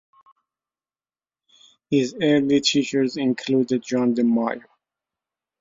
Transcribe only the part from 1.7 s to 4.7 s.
His early teachers included John DeMaio.